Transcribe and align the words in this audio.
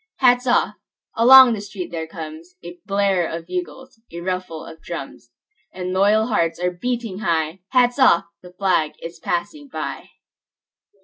Hats 0.15 0.47
off! 0.47 0.73
Along 1.15 1.53
the 1.53 1.61
street 1.61 1.91
there 1.91 2.07
comesA 2.07 2.79
blare 2.87 3.27
of 3.27 3.45
bugles, 3.45 4.01
a 4.11 4.19
ruffle 4.21 4.65
of 4.65 4.81
drums; 4.81 5.29
And 5.71 5.93
loyal 5.93 6.25
hearts 6.25 6.59
are 6.59 6.71
beating 6.71 7.19
high:Hats 7.19 7.99
off! 7.99 8.23
The 8.41 8.51
flag 8.53 8.93
is 9.03 9.19
passing 9.19 9.67
by! 9.67 10.09